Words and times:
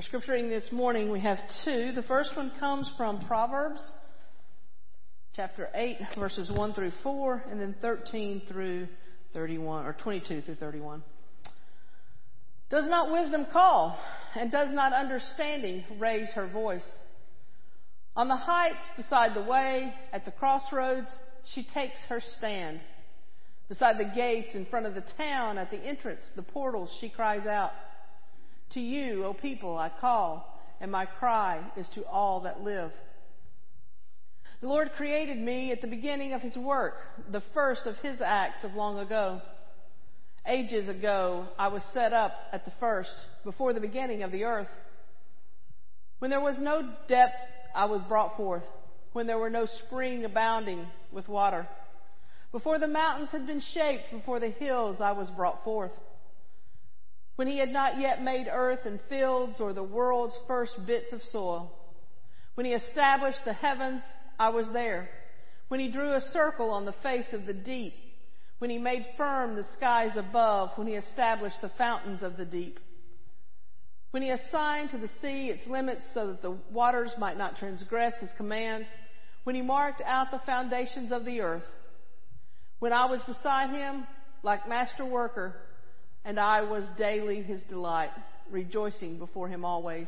Our 0.00 0.04
scripture 0.04 0.32
reading 0.32 0.48
this 0.48 0.72
morning, 0.72 1.10
we 1.10 1.20
have 1.20 1.36
two. 1.62 1.92
The 1.92 2.02
first 2.02 2.34
one 2.34 2.52
comes 2.58 2.90
from 2.96 3.20
Proverbs 3.26 3.82
chapter 5.36 5.68
8, 5.74 5.98
verses 6.18 6.50
1 6.50 6.72
through 6.72 6.92
4, 7.02 7.44
and 7.50 7.60
then 7.60 7.74
13 7.82 8.40
through 8.48 8.88
31, 9.34 9.84
or 9.84 9.92
22 9.92 10.40
through 10.40 10.54
31. 10.54 11.02
Does 12.70 12.88
not 12.88 13.12
wisdom 13.12 13.46
call, 13.52 13.98
and 14.34 14.50
does 14.50 14.70
not 14.72 14.94
understanding 14.94 15.84
raise 15.98 16.30
her 16.30 16.46
voice? 16.48 16.80
On 18.16 18.26
the 18.26 18.36
heights 18.36 18.78
beside 18.96 19.34
the 19.34 19.46
way, 19.46 19.92
at 20.14 20.24
the 20.24 20.30
crossroads, 20.30 21.08
she 21.52 21.62
takes 21.74 21.98
her 22.08 22.22
stand. 22.38 22.80
Beside 23.68 23.98
the 23.98 24.10
gates 24.16 24.54
in 24.54 24.64
front 24.64 24.86
of 24.86 24.94
the 24.94 25.04
town, 25.18 25.58
at 25.58 25.70
the 25.70 25.76
entrance, 25.76 26.22
the 26.36 26.42
portals, 26.42 26.88
she 27.02 27.10
cries 27.10 27.46
out, 27.46 27.72
To 28.74 28.80
you, 28.80 29.24
O 29.24 29.34
people, 29.34 29.76
I 29.76 29.90
call, 30.00 30.58
and 30.80 30.92
my 30.92 31.06
cry 31.06 31.60
is 31.76 31.88
to 31.94 32.04
all 32.06 32.40
that 32.40 32.62
live. 32.62 32.92
The 34.60 34.68
Lord 34.68 34.92
created 34.96 35.38
me 35.38 35.72
at 35.72 35.80
the 35.80 35.86
beginning 35.86 36.34
of 36.34 36.42
His 36.42 36.56
work, 36.56 36.94
the 37.30 37.42
first 37.54 37.86
of 37.86 37.96
His 37.96 38.20
acts 38.20 38.62
of 38.62 38.74
long 38.74 38.98
ago. 38.98 39.40
Ages 40.46 40.88
ago, 40.88 41.48
I 41.58 41.68
was 41.68 41.82
set 41.92 42.12
up 42.12 42.32
at 42.52 42.64
the 42.64 42.72
first, 42.78 43.14
before 43.44 43.72
the 43.72 43.80
beginning 43.80 44.22
of 44.22 44.32
the 44.32 44.44
earth. 44.44 44.68
When 46.18 46.30
there 46.30 46.40
was 46.40 46.58
no 46.58 46.94
depth, 47.08 47.36
I 47.74 47.86
was 47.86 48.02
brought 48.02 48.36
forth. 48.36 48.64
When 49.12 49.26
there 49.26 49.38
were 49.38 49.50
no 49.50 49.66
spring 49.66 50.24
abounding 50.24 50.86
with 51.10 51.26
water. 51.28 51.66
Before 52.52 52.78
the 52.78 52.86
mountains 52.86 53.30
had 53.30 53.46
been 53.46 53.62
shaped, 53.74 54.10
before 54.12 54.40
the 54.40 54.50
hills, 54.50 54.96
I 55.00 55.12
was 55.12 55.28
brought 55.30 55.64
forth. 55.64 55.92
When 57.40 57.48
he 57.48 57.56
had 57.56 57.72
not 57.72 57.98
yet 57.98 58.22
made 58.22 58.48
earth 58.52 58.80
and 58.84 59.00
fields 59.08 59.60
or 59.60 59.72
the 59.72 59.82
world's 59.82 60.36
first 60.46 60.74
bits 60.86 61.10
of 61.14 61.22
soil. 61.22 61.72
When 62.52 62.66
he 62.66 62.74
established 62.74 63.42
the 63.46 63.54
heavens 63.54 64.02
I 64.38 64.50
was 64.50 64.68
there. 64.74 65.08
When 65.68 65.80
he 65.80 65.90
drew 65.90 66.12
a 66.12 66.20
circle 66.20 66.68
on 66.68 66.84
the 66.84 66.92
face 67.02 67.32
of 67.32 67.46
the 67.46 67.54
deep, 67.54 67.94
when 68.58 68.68
he 68.68 68.76
made 68.76 69.06
firm 69.16 69.56
the 69.56 69.64
skies 69.78 70.18
above, 70.18 70.76
when 70.76 70.86
he 70.86 70.96
established 70.96 71.62
the 71.62 71.70
fountains 71.78 72.22
of 72.22 72.36
the 72.36 72.44
deep, 72.44 72.78
when 74.10 74.22
he 74.22 74.28
assigned 74.28 74.90
to 74.90 74.98
the 74.98 75.08
sea 75.22 75.48
its 75.48 75.66
limits 75.66 76.02
so 76.12 76.26
that 76.26 76.42
the 76.42 76.58
waters 76.70 77.12
might 77.16 77.38
not 77.38 77.56
transgress 77.56 78.12
his 78.20 78.28
command, 78.36 78.86
when 79.44 79.56
he 79.56 79.62
marked 79.62 80.02
out 80.04 80.30
the 80.30 80.40
foundations 80.44 81.10
of 81.10 81.24
the 81.24 81.40
earth, 81.40 81.64
when 82.80 82.92
I 82.92 83.06
was 83.06 83.22
beside 83.22 83.70
him 83.70 84.06
like 84.42 84.68
master 84.68 85.06
worker, 85.06 85.54
and 86.24 86.38
I 86.38 86.62
was 86.62 86.84
daily 86.98 87.42
his 87.42 87.60
delight, 87.68 88.10
rejoicing 88.50 89.18
before 89.18 89.48
him 89.48 89.64
always, 89.64 90.06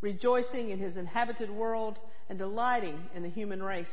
rejoicing 0.00 0.70
in 0.70 0.78
his 0.78 0.96
inhabited 0.96 1.50
world 1.50 1.98
and 2.28 2.38
delighting 2.38 2.98
in 3.14 3.22
the 3.22 3.28
human 3.28 3.62
race. 3.62 3.86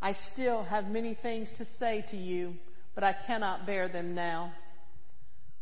I 0.00 0.16
still 0.32 0.64
have 0.64 0.86
many 0.86 1.14
things 1.14 1.48
to 1.58 1.66
say 1.78 2.04
to 2.10 2.16
you, 2.16 2.54
but 2.94 3.04
I 3.04 3.14
cannot 3.26 3.66
bear 3.66 3.88
them 3.88 4.14
now. 4.14 4.52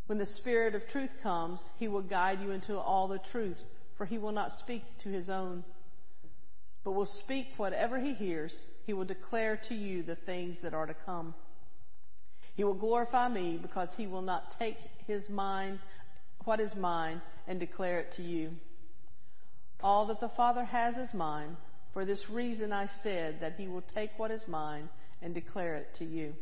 When 0.07 0.19
the 0.19 0.27
Spirit 0.27 0.75
of 0.75 0.83
truth 0.91 1.11
comes, 1.23 1.61
he 1.79 1.87
will 1.87 2.03
guide 2.03 2.41
you 2.41 2.51
into 2.51 2.77
all 2.79 3.07
the 3.07 3.21
truth, 3.31 3.59
for 3.97 4.07
he 4.07 4.19
will 4.19 4.33
not 4.33 4.53
speak 4.59 4.83
to 5.05 5.11
his 5.11 5.29
own, 5.29 5.63
but 6.83 6.93
will 6.93 7.11
speak 7.23 7.48
whatever 7.59 8.01
he 8.01 8.15
hears. 8.15 8.53
He 8.87 8.95
will 8.95 9.05
declare 9.05 9.61
to 9.69 9.75
you 9.75 10.03
the 10.03 10.17
things 10.17 10.57
that 10.63 10.75
are 10.75 10.87
to 10.87 10.97
come. 11.05 11.35
He 12.55 12.65
will 12.65 12.75
glorify 12.75 13.29
me 13.29 13.59
because 13.61 13.89
he 13.97 14.06
will 14.06 14.23
not 14.23 14.56
take 14.59 14.77
his 15.06 15.29
mind, 15.29 15.79
what 16.45 16.61
is 16.61 16.75
mine, 16.75 17.20
and 17.47 17.59
declare 17.59 18.01
it 18.01 18.12
to 18.17 18.23
you. 18.23 18.51
All 19.83 20.07
that 20.09 20.20
the 20.20 20.31
Father 20.37 20.65
has 20.65 20.95
is 20.97 21.12
mine. 21.15 21.57
For 21.92 22.05
this 22.05 22.23
reason 22.31 22.73
I 22.73 22.89
said 23.03 23.39
that 23.41 23.55
he 23.57 23.67
will 23.67 23.85
take 23.95 24.11
what 24.17 24.30
is 24.30 24.42
mine 24.47 24.89
and 25.23 25.35
declare 25.35 25.77
it 25.77 25.89
to 25.98 26.05
you. 26.05 26.33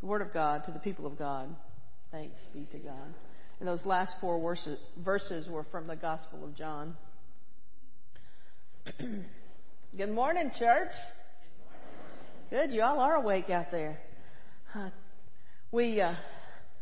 The 0.00 0.06
Word 0.06 0.22
of 0.22 0.32
God 0.32 0.64
to 0.64 0.72
the 0.72 0.78
people 0.78 1.06
of 1.06 1.18
God. 1.18 1.54
Thanks 2.10 2.36
be 2.52 2.66
to 2.72 2.78
God. 2.78 3.14
And 3.60 3.68
those 3.68 3.84
last 3.86 4.14
four 4.20 4.56
verses 5.04 5.48
were 5.48 5.64
from 5.70 5.86
the 5.86 5.96
Gospel 5.96 6.44
of 6.44 6.56
John. 6.56 6.96
Good 9.96 10.10
morning, 10.10 10.50
church. 10.58 10.90
Good, 12.50 12.72
you 12.72 12.82
all 12.82 12.98
are 12.98 13.14
awake 13.14 13.48
out 13.48 13.70
there. 13.70 13.98
Uh, 14.74 14.90
we 15.70 16.00
uh, 16.00 16.14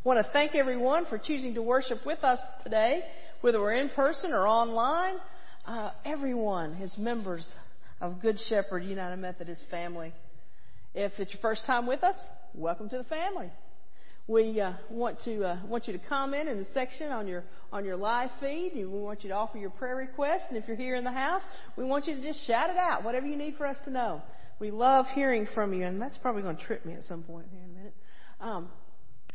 want 0.03 0.25
to 0.25 0.32
thank 0.32 0.54
everyone 0.54 1.04
for 1.04 1.19
choosing 1.19 1.53
to 1.53 1.60
worship 1.62 1.98
with 2.06 2.25
us 2.25 2.38
today 2.62 3.03
whether 3.42 3.60
we're 3.60 3.72
in 3.72 3.91
person 3.91 4.32
or 4.32 4.47
online, 4.48 5.16
uh, 5.66 5.91
everyone 6.06 6.75
is 6.75 6.97
members 6.97 7.47
of 8.00 8.22
Good 8.22 8.38
Shepherd 8.48 8.84
United 8.84 9.19
Methodist 9.19 9.62
family. 9.70 10.14
If 10.94 11.12
it's 11.19 11.34
your 11.34 11.42
first 11.42 11.66
time 11.66 11.86
with 11.86 12.02
us, 12.02 12.16
welcome 12.54 12.88
to 12.88 12.97
the 12.97 13.04
family. 13.04 13.50
We 14.26 14.58
uh, 14.58 14.72
want 14.88 15.19
to 15.25 15.44
uh, 15.44 15.58
want 15.66 15.86
you 15.86 15.92
to 15.92 15.98
comment 16.08 16.48
in 16.48 16.58
the 16.60 16.66
section 16.72 17.12
on 17.12 17.26
your 17.26 17.44
on 17.72 17.84
your 17.84 17.97
live 17.97 18.31
feed. 18.41 18.72
We 18.75 18.86
want 18.86 19.22
you 19.22 19.28
to 19.31 19.34
offer 19.34 19.58
your 19.58 19.70
prayer 19.70 19.97
requests, 19.97 20.44
and 20.48 20.56
if 20.56 20.66
you're 20.66 20.76
here 20.76 20.94
in 20.94 21.04
the 21.04 21.12
house, 21.12 21.42
we 21.76 21.84
want 21.84 22.06
you 22.06 22.14
to 22.14 22.22
just 22.22 22.47
shout 22.47 22.70
it 22.70 22.76
out, 22.76 23.04
whatever 23.04 23.26
you 23.26 23.36
need 23.36 23.56
for 23.56 23.66
us 23.66 23.76
to 23.84 23.91
know. 23.91 24.22
We 24.60 24.70
love 24.70 25.06
hearing 25.14 25.48
from 25.52 25.75
you, 25.75 25.84
and 25.84 26.00
that's 26.00 26.16
probably 26.19 26.42
going 26.42 26.56
to 26.56 26.62
trip 26.62 26.86
me 26.86 26.94
at 26.94 27.02
some 27.08 27.25
point 27.25 27.48
here. 27.50 27.71
Um, 28.42 28.69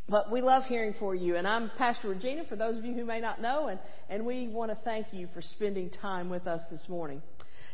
but 0.10 0.30
we 0.32 0.42
love 0.42 0.64
hearing 0.66 0.94
for 1.00 1.16
you. 1.16 1.38
And 1.38 1.48
I'm 1.48 1.72
Pastor 1.78 2.10
Regina, 2.10 2.44
for 2.48 2.58
those 2.58 2.78
of 2.78 2.84
you 2.84 2.94
who 2.94 3.06
may 3.06 3.22
not 3.22 3.42
know, 3.42 3.68
and, 3.68 3.80
and 4.10 4.26
we 4.26 4.50
want 4.50 4.70
to 4.70 4.78
thank 4.84 5.08
you 5.14 5.30
for 5.34 5.42
spending 5.42 5.90
time 5.90 6.30
with 6.30 6.46
us 6.46 6.62
this 6.70 6.88
morning. 6.90 7.22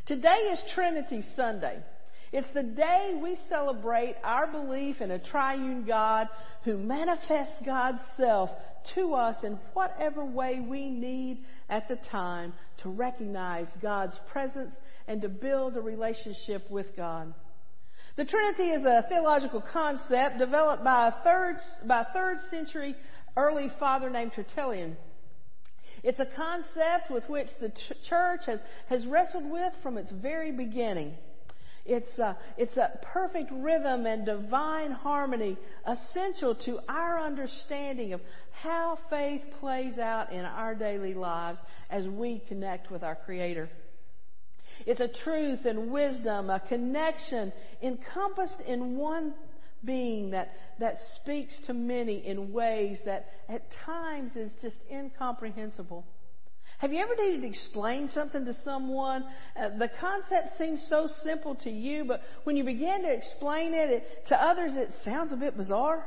Today 0.06 0.30
is 0.30 0.64
Trinity 0.76 1.24
Sunday. 1.36 1.80
It's 2.32 2.48
the 2.54 2.64
day 2.64 3.20
we 3.22 3.38
celebrate 3.50 4.16
our 4.24 4.48
belief 4.52 5.02
in 5.02 5.10
a 5.10 5.20
triune 5.20 5.86
God 5.86 6.28
who 6.66 6.78
manifests 6.78 7.62
God's 7.66 8.02
self 8.16 8.52
to 8.96 9.14
us 9.14 9.38
in 9.44 9.60
whatever 9.74 10.24
way 10.24 10.60
we 10.60 10.90
need 10.90 11.46
at 11.70 11.88
the 11.88 11.98
time 12.12 12.54
to 12.84 12.90
recognize 12.90 13.68
God's 13.82 14.16
presence 14.32 14.74
and 15.08 15.22
to 15.22 15.30
build 15.30 15.78
a 15.78 15.82
relationship 15.82 16.70
with 16.70 16.96
God. 16.96 17.34
The 18.16 18.26
Trinity 18.26 18.70
is 18.70 18.86
a 18.86 19.06
theological 19.10 19.64
concept 19.74 20.38
developed 20.38 20.84
by 20.84 21.08
a 21.08 21.24
third, 21.24 21.56
by 21.88 22.02
a 22.02 22.14
third 22.14 22.38
century 22.52 22.96
early 23.36 23.72
father 23.80 24.12
named 24.12 24.34
Tertullian. 24.36 24.96
It's 26.04 26.20
a 26.20 26.28
concept 26.28 27.10
with 27.10 27.28
which 27.28 27.48
the 27.60 27.72
church 28.08 28.42
has, 28.46 28.60
has 28.88 29.08
wrestled 29.08 29.50
with 29.50 29.74
from 29.82 29.98
its 29.98 30.12
very 30.12 30.52
beginning. 30.52 31.16
It's 31.86 32.20
a, 32.20 32.38
it's 32.56 32.78
a 32.78 33.00
perfect 33.02 33.52
rhythm 33.52 34.06
and 34.06 34.26
divine 34.26 34.92
harmony 34.92 35.58
essential 35.88 36.54
to 36.66 36.80
our 36.88 37.20
understanding 37.20 38.14
of 38.14 38.22
how 38.52 39.00
faith 39.10 39.42
plays 39.60 39.98
out 39.98 40.32
in 40.32 40.46
our 40.46 40.76
daily 40.76 41.16
lives 41.16 41.60
as 41.90 42.08
we 42.08 42.44
connect 42.48 42.92
with 42.92 43.02
our 43.02 43.16
Creator. 43.16 43.70
It's 44.86 45.02
a 45.02 45.10
truth 45.24 45.66
and 45.66 45.92
wisdom, 45.92 46.50
a 46.50 46.60
connection 46.60 47.54
encompassed 47.82 48.60
in 48.66 48.98
one 48.98 49.34
being 49.86 50.32
that, 50.32 50.50
that 50.80 50.96
speaks 51.22 51.54
to 51.68 51.74
many 51.74 52.26
in 52.26 52.54
ways 52.54 52.98
that 53.06 53.28
at 53.50 53.64
times 53.86 54.36
is 54.36 54.52
just 54.62 54.78
incomprehensible. 54.92 56.06
Have 56.80 56.92
you 56.92 57.02
ever 57.02 57.16
needed 57.16 57.42
to 57.42 57.48
explain 57.48 58.10
something 58.10 58.44
to 58.46 58.56
someone? 58.66 59.24
Uh, 59.56 59.70
the 59.78 59.90
concept 60.02 60.58
seems 60.58 60.86
so 60.90 61.08
simple 61.24 61.56
to 61.56 61.70
you, 61.70 62.04
but 62.04 62.22
when 62.44 62.58
you 62.58 62.64
begin 62.64 63.04
to 63.04 63.14
explain 63.14 63.74
it, 63.74 63.90
it 63.90 64.04
to 64.28 64.36
others, 64.36 64.74
it 64.76 64.90
sounds 65.06 65.32
a 65.32 65.38
bit 65.38 65.56
bizarre. 65.56 66.06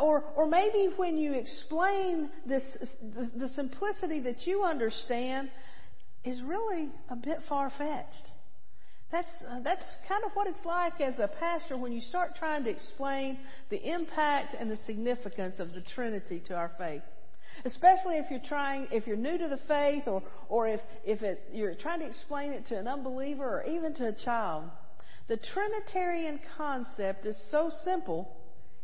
Or, 0.00 0.24
or 0.34 0.46
maybe 0.46 0.92
when 0.96 1.16
you 1.16 1.34
explain 1.34 2.30
this, 2.44 2.64
the, 3.00 3.30
the 3.36 3.48
simplicity 3.50 4.18
that 4.20 4.46
you 4.46 4.64
understand, 4.64 5.50
is 6.26 6.42
really 6.42 6.90
a 7.08 7.16
bit 7.16 7.38
far 7.48 7.70
fetched. 7.78 8.30
That's, 9.12 9.28
uh, 9.48 9.60
that's 9.62 9.84
kind 10.08 10.24
of 10.24 10.32
what 10.34 10.48
it's 10.48 10.64
like 10.64 11.00
as 11.00 11.14
a 11.20 11.28
pastor 11.28 11.76
when 11.76 11.92
you 11.92 12.00
start 12.00 12.34
trying 12.36 12.64
to 12.64 12.70
explain 12.70 13.38
the 13.70 13.80
impact 13.92 14.54
and 14.58 14.68
the 14.68 14.78
significance 14.84 15.60
of 15.60 15.72
the 15.72 15.80
Trinity 15.80 16.42
to 16.48 16.54
our 16.54 16.72
faith. 16.76 17.02
Especially 17.64 18.16
if 18.16 18.30
you're 18.30 18.40
trying, 18.46 18.88
if 18.90 19.06
you're 19.06 19.16
new 19.16 19.38
to 19.38 19.48
the 19.48 19.60
faith 19.68 20.02
or, 20.08 20.22
or 20.48 20.68
if, 20.68 20.80
if 21.04 21.22
it, 21.22 21.40
you're 21.52 21.76
trying 21.76 22.00
to 22.00 22.06
explain 22.06 22.52
it 22.52 22.66
to 22.66 22.76
an 22.76 22.88
unbeliever 22.88 23.44
or 23.44 23.64
even 23.64 23.94
to 23.94 24.08
a 24.08 24.12
child. 24.12 24.64
The 25.28 25.38
Trinitarian 25.54 26.40
concept 26.56 27.24
is 27.24 27.36
so 27.50 27.70
simple, 27.84 28.36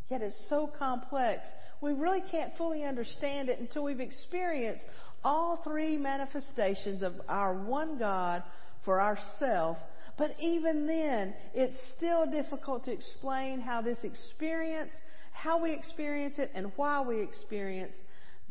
yet 0.09 0.23
it's 0.23 0.47
so 0.49 0.71
complex. 0.79 1.45
We 1.81 1.93
really 1.93 2.23
can't 2.31 2.57
fully 2.57 2.85
understand 2.85 3.49
it 3.49 3.59
until 3.59 3.83
we've 3.83 4.01
experienced 4.01 4.85
all 5.25 5.61
three 5.63 5.97
manifestations 5.97 7.03
of 7.03 7.15
our 7.29 7.55
one 7.55 7.99
God 7.99 8.43
for 8.85 9.01
ourself. 9.01 9.79
But 10.19 10.35
even 10.41 10.87
then, 10.87 11.35
it's 11.55 11.79
still 11.97 12.27
difficult 12.31 12.85
to 12.85 12.93
explain 12.93 13.61
how 13.61 13.83
this 13.83 13.99
experience, 14.03 14.91
how 15.33 15.63
we 15.63 15.73
experience 15.73 16.39
it, 16.39 16.51
and 16.55 16.73
why 16.77 17.01
we 17.01 17.23
experience 17.23 17.95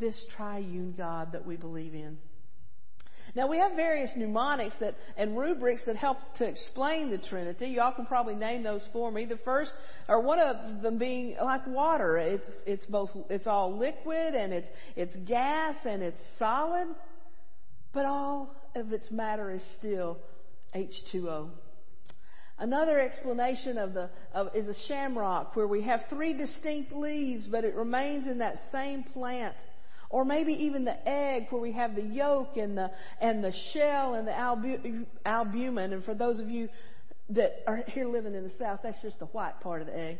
this 0.00 0.20
triune 0.36 0.94
God 0.96 1.32
that 1.32 1.46
we 1.46 1.56
believe 1.56 1.94
in. 1.94 2.18
Now 3.34 3.46
we 3.46 3.58
have 3.58 3.72
various 3.72 4.10
mnemonics 4.14 4.74
that 4.80 4.94
and 5.16 5.38
rubrics 5.38 5.82
that 5.86 5.96
help 5.96 6.18
to 6.36 6.44
explain 6.46 7.10
the 7.10 7.16
Trinity. 7.16 7.68
Y'all 7.68 7.94
can 7.94 8.04
probably 8.04 8.34
name 8.34 8.62
those 8.62 8.86
for 8.92 9.10
me. 9.10 9.24
The 9.24 9.38
first, 9.38 9.72
or 10.06 10.20
one 10.20 10.38
of 10.38 10.82
them 10.82 10.98
being 10.98 11.36
like 11.42 11.66
water. 11.66 12.18
It's 12.18 12.50
it's 12.66 12.84
both 12.86 13.10
it's 13.30 13.46
all 13.46 13.78
liquid 13.78 14.34
and 14.34 14.52
it's 14.52 14.68
it's 14.96 15.16
gas 15.26 15.76
and 15.86 16.02
it's 16.02 16.20
solid, 16.38 16.88
but 17.94 18.04
all 18.04 18.54
of 18.74 18.92
its 18.92 19.10
matter 19.10 19.50
is 19.50 19.62
still 19.78 20.18
H2O. 20.74 21.48
Another 22.58 23.00
explanation 23.00 23.78
of 23.78 23.94
the 23.94 24.10
of, 24.34 24.54
is 24.54 24.68
a 24.68 24.78
shamrock, 24.86 25.56
where 25.56 25.66
we 25.66 25.82
have 25.84 26.02
three 26.10 26.34
distinct 26.34 26.92
leaves, 26.92 27.46
but 27.46 27.64
it 27.64 27.74
remains 27.74 28.28
in 28.28 28.38
that 28.38 28.58
same 28.70 29.04
plant. 29.04 29.56
Or 30.12 30.26
maybe 30.26 30.52
even 30.52 30.84
the 30.84 31.08
egg, 31.08 31.46
where 31.50 31.60
we 31.60 31.72
have 31.72 31.96
the 31.96 32.02
yolk 32.02 32.58
and 32.58 32.76
the 32.76 32.90
and 33.20 33.42
the 33.42 33.52
shell 33.72 34.14
and 34.14 34.28
the 34.28 34.32
albu- 34.32 35.06
albumin. 35.24 35.94
And 35.94 36.04
for 36.04 36.14
those 36.14 36.38
of 36.38 36.50
you 36.50 36.68
that 37.30 37.62
are 37.66 37.78
here 37.88 38.06
living 38.06 38.34
in 38.34 38.44
the 38.44 38.52
South, 38.58 38.80
that's 38.82 39.00
just 39.00 39.18
the 39.18 39.26
white 39.26 39.60
part 39.60 39.80
of 39.80 39.86
the 39.86 39.98
egg. 39.98 40.18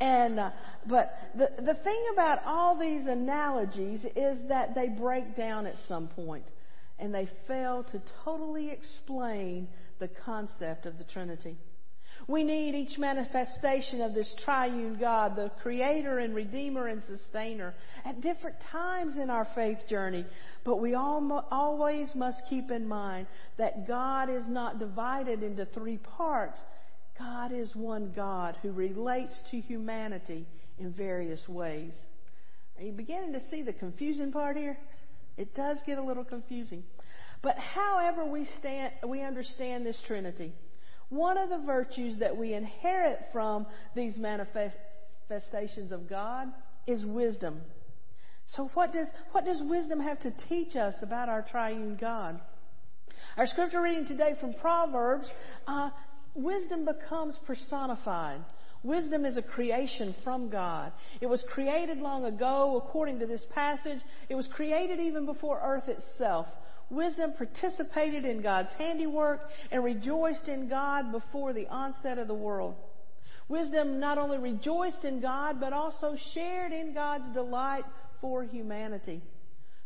And 0.00 0.38
uh, 0.38 0.50
but 0.86 1.12
the 1.36 1.50
the 1.60 1.74
thing 1.74 2.04
about 2.12 2.38
all 2.46 2.78
these 2.78 3.06
analogies 3.06 4.04
is 4.16 4.48
that 4.48 4.76
they 4.76 4.88
break 4.88 5.36
down 5.36 5.66
at 5.66 5.74
some 5.88 6.06
point, 6.06 6.44
and 7.00 7.12
they 7.12 7.28
fail 7.48 7.84
to 7.90 8.00
totally 8.24 8.70
explain 8.70 9.68
the 9.98 10.08
concept 10.24 10.86
of 10.86 10.98
the 10.98 11.04
Trinity. 11.04 11.56
We 12.28 12.44
need 12.44 12.74
each 12.74 12.98
manifestation 12.98 14.00
of 14.00 14.14
this 14.14 14.32
triune 14.44 14.96
God, 14.98 15.34
the 15.36 15.50
creator 15.62 16.18
and 16.18 16.34
redeemer 16.34 16.86
and 16.86 17.02
sustainer, 17.04 17.74
at 18.04 18.20
different 18.20 18.56
times 18.70 19.16
in 19.16 19.28
our 19.28 19.46
faith 19.54 19.78
journey. 19.88 20.24
But 20.64 20.80
we 20.80 20.94
always 20.94 22.08
must 22.14 22.42
keep 22.48 22.70
in 22.70 22.86
mind 22.86 23.26
that 23.58 23.88
God 23.88 24.30
is 24.30 24.44
not 24.48 24.78
divided 24.78 25.42
into 25.42 25.66
three 25.66 25.98
parts. 25.98 26.58
God 27.18 27.52
is 27.52 27.74
one 27.74 28.12
God 28.14 28.56
who 28.62 28.72
relates 28.72 29.38
to 29.50 29.60
humanity 29.60 30.46
in 30.78 30.92
various 30.92 31.46
ways. 31.48 31.92
Are 32.78 32.84
you 32.84 32.92
beginning 32.92 33.32
to 33.34 33.42
see 33.50 33.62
the 33.62 33.72
confusing 33.72 34.32
part 34.32 34.56
here? 34.56 34.78
It 35.36 35.54
does 35.54 35.78
get 35.86 35.98
a 35.98 36.02
little 36.02 36.24
confusing. 36.24 36.84
But 37.42 37.58
however 37.58 38.24
we 38.24 38.46
stand, 38.60 38.92
we 39.06 39.22
understand 39.22 39.84
this 39.84 40.00
Trinity, 40.06 40.52
one 41.12 41.36
of 41.36 41.50
the 41.50 41.58
virtues 41.58 42.18
that 42.20 42.34
we 42.34 42.54
inherit 42.54 43.18
from 43.32 43.66
these 43.94 44.16
manifestations 44.16 45.92
of 45.92 46.08
God 46.08 46.48
is 46.86 47.04
wisdom. 47.04 47.60
So 48.46 48.70
what 48.72 48.94
does, 48.94 49.08
what 49.32 49.44
does 49.44 49.62
wisdom 49.62 50.00
have 50.00 50.20
to 50.20 50.32
teach 50.48 50.74
us 50.74 50.94
about 51.02 51.28
our 51.28 51.42
triune 51.42 51.98
God? 52.00 52.40
Our 53.36 53.46
scripture 53.46 53.82
reading 53.82 54.06
today 54.06 54.36
from 54.40 54.54
Proverbs, 54.54 55.28
uh, 55.66 55.90
wisdom 56.34 56.86
becomes 56.86 57.38
personified. 57.46 58.40
Wisdom 58.82 59.26
is 59.26 59.36
a 59.36 59.42
creation 59.42 60.14
from 60.24 60.48
God. 60.48 60.92
It 61.20 61.26
was 61.26 61.44
created 61.52 61.98
long 61.98 62.24
ago, 62.24 62.82
according 62.82 63.18
to 63.18 63.26
this 63.26 63.44
passage. 63.54 64.00
It 64.30 64.34
was 64.34 64.48
created 64.48 64.98
even 64.98 65.26
before 65.26 65.60
earth 65.62 65.88
itself. 65.88 66.46
Wisdom 66.92 67.32
participated 67.32 68.26
in 68.26 68.42
God's 68.42 68.68
handiwork 68.76 69.40
and 69.70 69.82
rejoiced 69.82 70.46
in 70.46 70.68
God 70.68 71.10
before 71.10 71.54
the 71.54 71.66
onset 71.68 72.18
of 72.18 72.28
the 72.28 72.34
world. 72.34 72.74
Wisdom 73.48 73.98
not 73.98 74.18
only 74.18 74.36
rejoiced 74.36 75.02
in 75.02 75.18
God, 75.18 75.58
but 75.58 75.72
also 75.72 76.16
shared 76.34 76.70
in 76.70 76.92
God's 76.92 77.32
delight 77.32 77.84
for 78.20 78.44
humanity. 78.44 79.22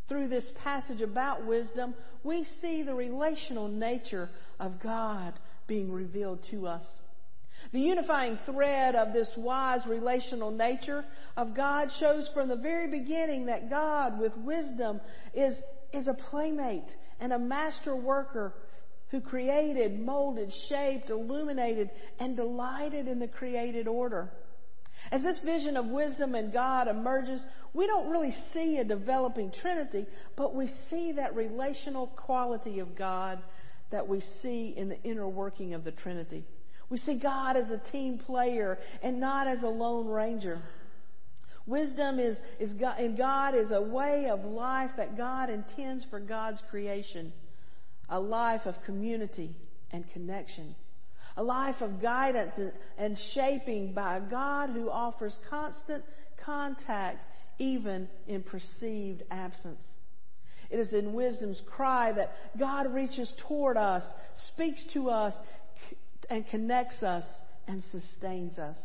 Through 0.08 0.28
this 0.28 0.50
passage 0.64 1.00
about 1.00 1.46
wisdom, 1.46 1.94
we 2.24 2.44
see 2.60 2.82
the 2.82 2.94
relational 2.94 3.68
nature 3.68 4.28
of 4.58 4.82
God 4.82 5.34
being 5.68 5.92
revealed 5.92 6.40
to 6.50 6.66
us. 6.66 6.84
The 7.72 7.80
unifying 7.80 8.36
thread 8.46 8.96
of 8.96 9.12
this 9.12 9.28
wise 9.36 9.86
relational 9.86 10.50
nature 10.50 11.04
of 11.36 11.54
God 11.54 11.88
shows 12.00 12.28
from 12.34 12.48
the 12.48 12.56
very 12.56 12.88
beginning 12.88 13.46
that 13.46 13.70
God, 13.70 14.18
with 14.18 14.36
wisdom, 14.38 15.00
is 15.34 15.56
is 15.96 16.06
a 16.06 16.14
playmate 16.14 16.88
and 17.20 17.32
a 17.32 17.38
master 17.38 17.96
worker 17.96 18.54
who 19.10 19.20
created, 19.20 20.00
molded, 20.00 20.52
shaped, 20.68 21.10
illuminated, 21.10 21.90
and 22.18 22.36
delighted 22.36 23.06
in 23.06 23.18
the 23.18 23.28
created 23.28 23.86
order. 23.86 24.30
As 25.12 25.22
this 25.22 25.40
vision 25.44 25.76
of 25.76 25.86
wisdom 25.86 26.34
and 26.34 26.52
God 26.52 26.88
emerges, 26.88 27.40
we 27.72 27.86
don't 27.86 28.10
really 28.10 28.34
see 28.52 28.78
a 28.78 28.84
developing 28.84 29.52
Trinity, 29.62 30.06
but 30.36 30.54
we 30.54 30.72
see 30.90 31.12
that 31.12 31.36
relational 31.36 32.08
quality 32.08 32.80
of 32.80 32.96
God 32.96 33.38
that 33.90 34.08
we 34.08 34.22
see 34.42 34.74
in 34.76 34.88
the 34.88 35.00
inner 35.02 35.28
working 35.28 35.74
of 35.74 35.84
the 35.84 35.92
Trinity. 35.92 36.44
We 36.88 36.98
see 36.98 37.18
God 37.18 37.56
as 37.56 37.70
a 37.70 37.78
team 37.92 38.18
player 38.18 38.78
and 39.02 39.20
not 39.20 39.46
as 39.46 39.62
a 39.62 39.68
lone 39.68 40.08
ranger. 40.08 40.60
Wisdom 41.66 42.20
is, 42.20 42.36
is 42.60 42.72
God, 42.74 43.00
in 43.00 43.16
God 43.16 43.54
is 43.54 43.72
a 43.72 43.82
way 43.82 44.28
of 44.30 44.44
life 44.44 44.90
that 44.96 45.16
God 45.16 45.50
intends 45.50 46.04
for 46.10 46.20
God's 46.20 46.60
creation. 46.70 47.32
A 48.08 48.20
life 48.20 48.62
of 48.66 48.74
community 48.84 49.56
and 49.90 50.04
connection. 50.12 50.76
A 51.36 51.42
life 51.42 51.76
of 51.80 52.00
guidance 52.00 52.52
and, 52.56 52.72
and 52.96 53.18
shaping 53.34 53.92
by 53.92 54.18
a 54.18 54.20
God 54.20 54.70
who 54.70 54.88
offers 54.88 55.36
constant 55.50 56.04
contact 56.44 57.24
even 57.58 58.08
in 58.28 58.42
perceived 58.42 59.24
absence. 59.30 59.82
It 60.70 60.78
is 60.78 60.92
in 60.92 61.14
wisdom's 61.14 61.60
cry 61.66 62.12
that 62.12 62.32
God 62.58 62.92
reaches 62.92 63.32
toward 63.48 63.76
us, 63.76 64.04
speaks 64.54 64.84
to 64.94 65.10
us, 65.10 65.34
and 66.30 66.46
connects 66.48 67.02
us 67.02 67.24
and 67.66 67.82
sustains 67.90 68.58
us. 68.58 68.76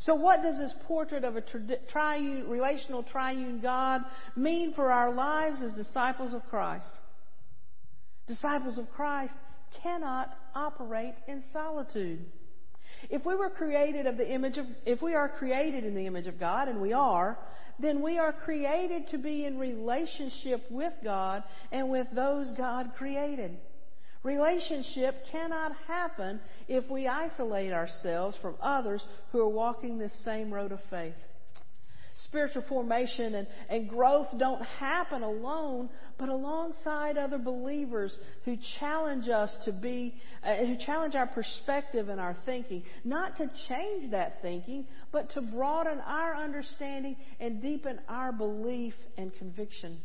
So 0.00 0.14
what 0.14 0.42
does 0.42 0.56
this 0.56 0.74
portrait 0.86 1.24
of 1.24 1.36
a 1.36 1.42
triune, 1.90 2.48
relational 2.48 3.02
triune 3.02 3.60
God 3.60 4.00
mean 4.34 4.72
for 4.74 4.90
our 4.90 5.12
lives 5.12 5.58
as 5.62 5.72
disciples 5.72 6.32
of 6.32 6.42
Christ? 6.48 6.88
Disciples 8.26 8.78
of 8.78 8.90
Christ 8.90 9.34
cannot 9.82 10.34
operate 10.54 11.14
in 11.28 11.44
solitude. 11.52 12.24
If 13.10 13.26
we 13.26 13.34
were 13.34 13.50
created 13.50 14.06
of 14.06 14.16
the 14.16 14.30
image 14.32 14.56
of, 14.56 14.66
if 14.86 15.02
we 15.02 15.14
are 15.14 15.28
created 15.28 15.84
in 15.84 15.94
the 15.94 16.06
image 16.06 16.26
of 16.26 16.40
God, 16.40 16.68
and 16.68 16.80
we 16.80 16.92
are, 16.92 17.38
then 17.78 18.02
we 18.02 18.18
are 18.18 18.32
created 18.32 19.08
to 19.10 19.18
be 19.18 19.44
in 19.44 19.58
relationship 19.58 20.64
with 20.70 20.92
God 21.04 21.42
and 21.72 21.90
with 21.90 22.06
those 22.14 22.52
God 22.56 22.92
created. 22.96 23.58
Relationship 24.22 25.14
cannot 25.32 25.72
happen 25.88 26.40
if 26.68 26.88
we 26.90 27.08
isolate 27.08 27.72
ourselves 27.72 28.36
from 28.42 28.54
others 28.60 29.02
who 29.32 29.40
are 29.40 29.48
walking 29.48 29.98
this 29.98 30.12
same 30.24 30.52
road 30.52 30.72
of 30.72 30.80
faith. 30.90 31.14
Spiritual 32.24 32.62
formation 32.68 33.34
and, 33.34 33.46
and 33.70 33.88
growth 33.88 34.26
don't 34.38 34.60
happen 34.60 35.22
alone, 35.22 35.88
but 36.18 36.28
alongside 36.28 37.16
other 37.16 37.38
believers 37.38 38.14
who 38.44 38.58
challenge 38.78 39.26
us 39.30 39.56
to 39.64 39.72
be, 39.72 40.14
uh, 40.44 40.56
who 40.56 40.76
challenge 40.84 41.14
our 41.14 41.26
perspective 41.26 42.10
and 42.10 42.20
our 42.20 42.36
thinking. 42.44 42.82
Not 43.04 43.38
to 43.38 43.50
change 43.68 44.10
that 44.10 44.42
thinking, 44.42 44.86
but 45.12 45.30
to 45.30 45.40
broaden 45.40 45.98
our 46.00 46.36
understanding 46.36 47.16
and 47.40 47.62
deepen 47.62 47.98
our 48.06 48.32
belief 48.32 48.94
and 49.16 49.34
conviction. 49.38 49.98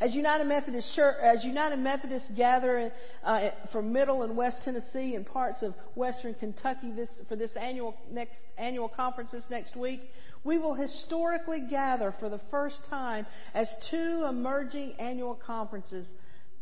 As 0.00 0.14
United 0.14 0.46
Methodist 0.46 0.94
Church, 0.94 1.16
as 1.20 1.44
United 1.44 1.80
Methodists 1.80 2.30
gather 2.36 2.92
uh, 3.24 3.50
from 3.72 3.92
Middle 3.92 4.22
and 4.22 4.36
West 4.36 4.58
Tennessee 4.64 5.16
and 5.16 5.26
parts 5.26 5.60
of 5.62 5.74
Western 5.96 6.34
Kentucky 6.34 6.92
this, 6.92 7.08
for 7.28 7.34
this 7.34 7.50
annual 7.60 7.96
next 8.08 8.36
annual 8.56 8.88
conference 8.88 9.30
this 9.32 9.42
next 9.50 9.76
week, 9.76 10.00
we 10.44 10.56
will 10.56 10.74
historically 10.74 11.62
gather 11.68 12.14
for 12.20 12.28
the 12.28 12.40
first 12.48 12.76
time 12.88 13.26
as 13.54 13.68
two 13.90 14.24
emerging 14.28 14.92
annual 15.00 15.34
conferences 15.34 16.06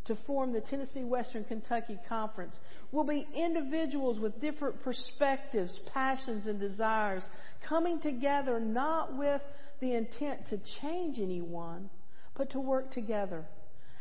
to 0.05 0.17
form 0.25 0.51
the 0.51 0.61
Tennessee 0.61 1.03
Western 1.03 1.43
Kentucky 1.43 1.99
Conference. 2.09 2.55
We'll 2.91 3.05
be 3.05 3.27
individuals 3.35 4.19
with 4.19 4.41
different 4.41 4.81
perspectives, 4.81 5.79
passions, 5.93 6.47
and 6.47 6.59
desires 6.59 7.23
coming 7.69 7.99
together 7.99 8.59
not 8.59 9.15
with 9.15 9.41
the 9.79 9.93
intent 9.93 10.47
to 10.49 10.59
change 10.81 11.19
anyone 11.19 11.91
but 12.37 12.51
to 12.51 12.59
work 12.59 12.91
together. 12.91 13.45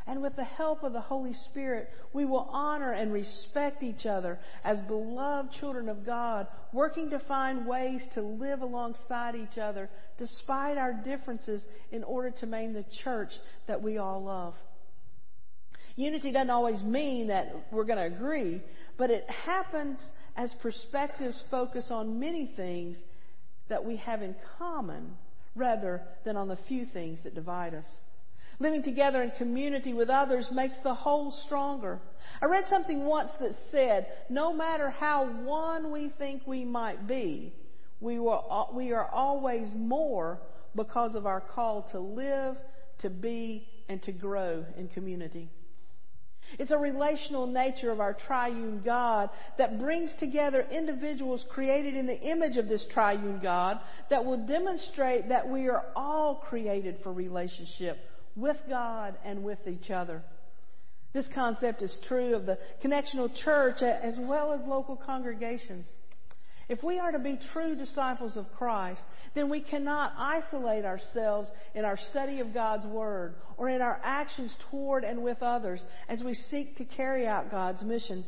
And 0.09 0.23
with 0.23 0.37
the 0.37 0.45
help 0.45 0.85
of 0.85 0.93
the 0.93 1.01
Holy 1.01 1.35
Spirit, 1.51 1.89
we 2.13 2.25
will 2.25 2.49
honor 2.53 2.93
and 2.93 3.13
respect 3.13 3.83
each 3.83 4.07
other 4.07 4.39
as 4.63 4.81
beloved 4.83 5.51
children 5.59 5.89
of 5.89 6.07
God, 6.07 6.47
working 6.73 7.11
to 7.11 7.19
find 7.19 7.67
ways 7.67 8.01
to 8.15 8.23
live 8.23 8.61
alongside 8.61 9.35
each 9.35 9.59
other 9.59 9.91
despite 10.17 10.79
our 10.79 10.93
differences 10.93 11.61
in 11.91 12.05
order 12.05 12.31
to 12.31 12.47
maintain 12.47 12.75
the 12.75 12.85
church 13.03 13.31
that 13.67 13.83
we 13.83 13.99
all 13.99 14.23
love. 14.23 14.55
Unity 15.97 16.31
doesn't 16.31 16.51
always 16.51 16.83
mean 16.83 17.29
that 17.29 17.53
we're 17.73 17.85
going 17.85 17.99
to 17.99 18.17
agree, 18.17 18.63
but 18.97 19.11
it 19.11 19.29
happens 19.29 19.99
as 20.37 20.55
perspectives 20.63 21.43
focus 21.51 21.89
on 21.91 22.21
many 22.21 22.53
things 22.55 22.97
that 23.69 23.85
we 23.85 23.97
have 23.97 24.23
in 24.23 24.37
common 24.59 25.17
rather 25.57 26.03
than 26.25 26.37
on 26.37 26.47
the 26.47 26.59
few 26.69 26.87
things 26.87 27.19
that 27.25 27.35
divide 27.35 27.75
us. 27.75 27.87
Living 28.59 28.83
together 28.83 29.23
in 29.23 29.31
community 29.33 29.93
with 29.93 30.09
others 30.09 30.49
makes 30.51 30.77
the 30.83 30.95
whole 30.95 31.31
stronger. 31.45 32.01
I 32.41 32.47
read 32.47 32.65
something 32.71 33.05
once 33.05 33.31
that 33.39 33.55
said, 33.71 34.07
no 34.31 34.53
matter 34.55 34.89
how 34.89 35.27
one 35.43 35.93
we 35.93 36.11
think 36.19 36.43
we 36.47 36.65
might 36.65 37.07
be, 37.07 37.53
we, 38.01 38.19
we 38.19 38.93
are 38.93 39.09
always 39.13 39.69
more 39.75 40.41
because 40.75 41.15
of 41.15 41.27
our 41.27 41.41
call 41.41 41.89
to 41.93 41.99
live, 41.99 42.57
to 43.01 43.11
be, 43.11 43.69
and 43.89 44.03
to 44.03 44.13
grow 44.13 44.65
in 44.77 44.89
community. 44.89 45.51
It's 46.59 46.71
a 46.71 46.79
relational 46.79 47.47
nature 47.47 47.91
of 47.91 48.01
our 48.01 48.15
triune 48.15 48.81
God 48.85 49.31
that 49.59 49.79
brings 49.79 50.13
together 50.19 50.67
individuals 50.71 51.45
created 51.51 51.95
in 51.95 52.07
the 52.07 52.19
image 52.19 52.57
of 52.57 52.69
this 52.69 52.87
triune 52.93 53.41
God 53.43 53.81
that 54.11 54.25
will 54.25 54.47
demonstrate 54.47 55.29
that 55.29 55.49
we 55.49 55.69
are 55.69 55.85
all 55.95 56.37
created 56.49 56.99
for 57.03 57.13
relationship 57.13 57.99
with 58.37 58.59
God 58.69 59.17
and 59.25 59.43
with 59.43 59.59
each 59.67 59.91
other. 59.91 60.23
This 61.13 61.27
concept 61.35 61.83
is 61.83 61.99
true 62.07 62.35
of 62.35 62.45
the 62.45 62.59
connectional 62.85 63.31
church 63.43 63.83
as 63.83 64.19
well 64.21 64.53
as 64.53 64.61
local 64.67 64.97
congregations. 64.97 65.87
If 66.69 66.83
we 66.83 66.99
are 66.99 67.13
to 67.13 67.19
be 67.19 67.39
true 67.53 67.77
disciples 67.77 68.37
of 68.37 68.45
Christ, 68.59 69.01
then 69.35 69.49
we 69.49 69.61
cannot 69.61 70.13
isolate 70.19 70.85
ourselves 70.85 71.49
in 71.75 71.85
our 71.85 71.97
study 72.11 72.41
of 72.41 72.53
God's 72.53 72.85
Word 72.87 73.37
or 73.57 73.69
in 73.69 73.81
our 73.81 74.01
actions 74.03 74.53
toward 74.71 75.05
and 75.05 75.23
with 75.23 75.43
others 75.43 75.81
as 76.09 76.23
we 76.23 76.35
seek 76.35 76.77
to 76.77 76.85
carry 76.85 77.27
out 77.27 77.51
God's 77.51 77.83
mission. 77.83 78.25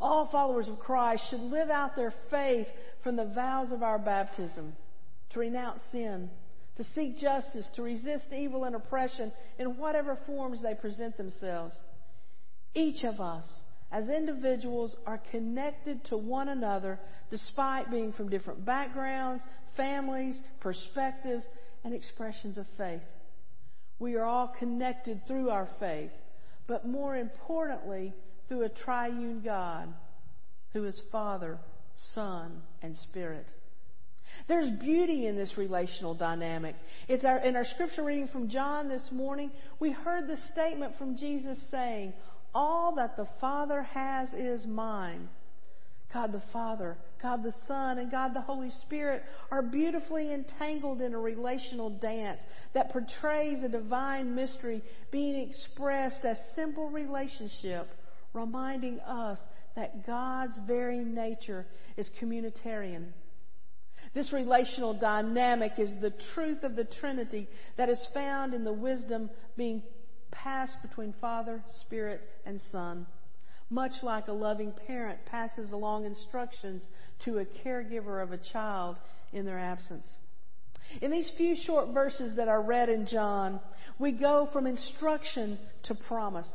All 0.00 0.30
followers 0.32 0.66
of 0.66 0.78
Christ 0.78 1.22
should 1.28 1.40
live 1.40 1.68
out 1.68 1.94
their 1.94 2.14
faith 2.30 2.68
from 3.04 3.16
the 3.16 3.26
vows 3.26 3.70
of 3.70 3.82
our 3.82 3.98
baptism 3.98 4.72
to 5.32 5.38
renounce 5.38 5.80
sin, 5.92 6.30
to 6.80 6.86
seek 6.94 7.18
justice, 7.18 7.66
to 7.76 7.82
resist 7.82 8.24
evil 8.34 8.64
and 8.64 8.74
oppression 8.74 9.30
in 9.58 9.76
whatever 9.76 10.18
forms 10.26 10.62
they 10.62 10.74
present 10.74 11.14
themselves. 11.18 11.74
Each 12.74 13.04
of 13.04 13.20
us, 13.20 13.44
as 13.92 14.08
individuals, 14.08 14.96
are 15.04 15.20
connected 15.30 16.02
to 16.06 16.16
one 16.16 16.48
another 16.48 16.98
despite 17.30 17.90
being 17.90 18.14
from 18.14 18.30
different 18.30 18.64
backgrounds, 18.64 19.42
families, 19.76 20.36
perspectives, 20.60 21.44
and 21.84 21.92
expressions 21.92 22.56
of 22.56 22.64
faith. 22.78 23.02
We 23.98 24.14
are 24.14 24.24
all 24.24 24.54
connected 24.58 25.20
through 25.26 25.50
our 25.50 25.68
faith, 25.78 26.12
but 26.66 26.88
more 26.88 27.14
importantly, 27.14 28.14
through 28.48 28.62
a 28.62 28.70
triune 28.70 29.42
God 29.44 29.92
who 30.72 30.86
is 30.86 30.98
Father, 31.12 31.58
Son, 32.14 32.62
and 32.80 32.96
Spirit. 33.10 33.46
There's 34.50 34.68
beauty 34.80 35.28
in 35.28 35.36
this 35.36 35.56
relational 35.56 36.12
dynamic. 36.12 36.74
It's 37.06 37.24
our, 37.24 37.38
in 37.38 37.54
our 37.54 37.64
scripture 37.64 38.02
reading 38.02 38.26
from 38.26 38.48
John 38.48 38.88
this 38.88 39.08
morning, 39.12 39.52
we 39.78 39.92
heard 39.92 40.26
the 40.26 40.36
statement 40.52 40.98
from 40.98 41.16
Jesus 41.16 41.56
saying, 41.70 42.14
All 42.52 42.96
that 42.96 43.16
the 43.16 43.28
Father 43.40 43.84
has 43.84 44.28
is 44.32 44.66
mine. 44.66 45.28
God 46.12 46.32
the 46.32 46.42
Father, 46.52 46.98
God 47.22 47.44
the 47.44 47.54
Son, 47.68 47.98
and 47.98 48.10
God 48.10 48.34
the 48.34 48.40
Holy 48.40 48.72
Spirit 48.82 49.22
are 49.52 49.62
beautifully 49.62 50.34
entangled 50.34 51.00
in 51.00 51.14
a 51.14 51.20
relational 51.20 51.90
dance 51.90 52.40
that 52.74 52.90
portrays 52.90 53.62
a 53.62 53.68
divine 53.68 54.34
mystery 54.34 54.82
being 55.12 55.48
expressed 55.48 56.24
as 56.24 56.36
simple 56.56 56.90
relationship, 56.90 57.86
reminding 58.32 58.98
us 58.98 59.38
that 59.76 60.04
God's 60.04 60.58
very 60.66 61.04
nature 61.04 61.66
is 61.96 62.10
communitarian. 62.20 63.12
This 64.12 64.32
relational 64.32 64.94
dynamic 64.94 65.72
is 65.78 66.00
the 66.00 66.12
truth 66.34 66.64
of 66.64 66.74
the 66.74 66.84
Trinity 66.84 67.48
that 67.76 67.88
is 67.88 68.08
found 68.12 68.54
in 68.54 68.64
the 68.64 68.72
wisdom 68.72 69.30
being 69.56 69.82
passed 70.32 70.74
between 70.82 71.14
Father, 71.20 71.62
Spirit, 71.82 72.20
and 72.44 72.60
Son. 72.72 73.06
Much 73.68 73.92
like 74.02 74.26
a 74.26 74.32
loving 74.32 74.72
parent 74.86 75.20
passes 75.26 75.70
along 75.70 76.04
instructions 76.04 76.82
to 77.24 77.38
a 77.38 77.44
caregiver 77.44 78.20
of 78.20 78.32
a 78.32 78.38
child 78.52 78.96
in 79.32 79.44
their 79.44 79.58
absence. 79.58 80.06
In 81.00 81.12
these 81.12 81.30
few 81.36 81.54
short 81.54 81.94
verses 81.94 82.36
that 82.36 82.48
are 82.48 82.62
read 82.62 82.88
in 82.88 83.06
John, 83.06 83.60
we 84.00 84.10
go 84.10 84.48
from 84.52 84.66
instruction 84.66 85.56
to 85.84 85.94
promise 85.94 86.48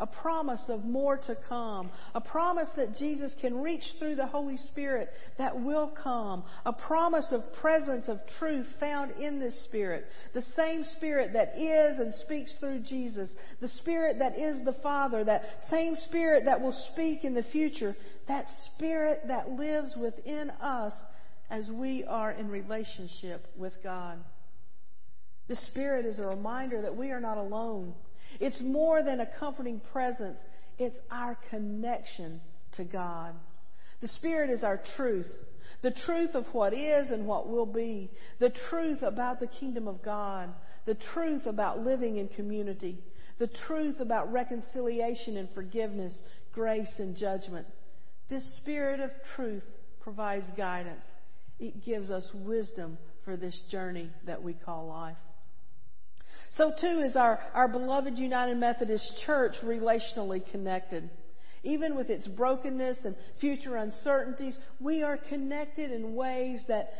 a 0.00 0.06
promise 0.06 0.62
of 0.68 0.84
more 0.84 1.18
to 1.18 1.36
come, 1.48 1.90
a 2.14 2.20
promise 2.20 2.68
that 2.76 2.96
Jesus 2.96 3.32
can 3.40 3.60
reach 3.60 3.84
through 3.98 4.16
the 4.16 4.26
Holy 4.26 4.56
Spirit 4.56 5.10
that 5.38 5.60
will 5.60 5.92
come, 6.02 6.42
a 6.64 6.72
promise 6.72 7.26
of 7.32 7.42
presence 7.60 8.08
of 8.08 8.18
truth 8.38 8.66
found 8.80 9.10
in 9.12 9.38
this 9.38 9.62
Spirit, 9.64 10.06
the 10.32 10.44
same 10.56 10.84
Spirit 10.96 11.34
that 11.34 11.56
is 11.56 12.00
and 12.00 12.14
speaks 12.14 12.54
through 12.58 12.80
Jesus, 12.80 13.28
the 13.60 13.68
Spirit 13.68 14.18
that 14.18 14.38
is 14.38 14.64
the 14.64 14.76
Father, 14.82 15.22
that 15.22 15.42
same 15.70 15.94
Spirit 16.08 16.44
that 16.46 16.60
will 16.60 16.76
speak 16.92 17.24
in 17.24 17.34
the 17.34 17.44
future, 17.52 17.94
that 18.26 18.46
Spirit 18.74 19.20
that 19.28 19.50
lives 19.50 19.94
within 20.00 20.50
us 20.50 20.94
as 21.50 21.68
we 21.68 22.04
are 22.04 22.32
in 22.32 22.48
relationship 22.48 23.46
with 23.56 23.74
God. 23.82 24.18
The 25.48 25.56
Spirit 25.56 26.06
is 26.06 26.18
a 26.20 26.26
reminder 26.26 26.80
that 26.82 26.96
we 26.96 27.10
are 27.10 27.20
not 27.20 27.36
alone. 27.36 27.94
It's 28.38 28.60
more 28.60 29.02
than 29.02 29.20
a 29.20 29.28
comforting 29.38 29.80
presence, 29.92 30.38
it's 30.78 30.96
our 31.10 31.36
connection 31.50 32.40
to 32.76 32.84
God. 32.84 33.34
The 34.00 34.08
Spirit 34.08 34.50
is 34.50 34.62
our 34.62 34.80
truth. 34.96 35.30
The 35.82 35.90
truth 35.90 36.34
of 36.34 36.44
what 36.52 36.72
is 36.74 37.10
and 37.10 37.26
what 37.26 37.48
will 37.48 37.66
be. 37.66 38.10
The 38.38 38.52
truth 38.70 39.02
about 39.02 39.40
the 39.40 39.46
kingdom 39.46 39.88
of 39.88 40.02
God. 40.02 40.50
The 40.86 40.96
truth 41.12 41.46
about 41.46 41.84
living 41.84 42.16
in 42.16 42.28
community. 42.28 42.98
The 43.38 43.50
truth 43.66 44.00
about 44.00 44.32
reconciliation 44.32 45.36
and 45.36 45.48
forgiveness, 45.54 46.18
grace 46.52 46.92
and 46.98 47.16
judgment. 47.16 47.66
This 48.28 48.44
Spirit 48.56 49.00
of 49.00 49.10
truth 49.34 49.64
provides 50.00 50.46
guidance. 50.56 51.04
It 51.58 51.84
gives 51.84 52.10
us 52.10 52.28
wisdom 52.34 52.98
for 53.24 53.36
this 53.36 53.58
journey 53.70 54.10
that 54.26 54.42
we 54.42 54.54
call 54.54 54.86
life. 54.86 55.16
So 56.50 56.72
too 56.78 57.02
is 57.04 57.14
our, 57.14 57.38
our 57.54 57.68
beloved 57.68 58.18
United 58.18 58.56
Methodist 58.56 59.22
Church 59.24 59.54
relationally 59.62 60.42
connected. 60.50 61.08
Even 61.62 61.94
with 61.94 62.10
its 62.10 62.26
brokenness 62.26 62.98
and 63.04 63.14
future 63.40 63.76
uncertainties, 63.76 64.56
we 64.80 65.02
are 65.02 65.16
connected 65.16 65.92
in 65.92 66.14
ways 66.14 66.60
that, 66.68 66.92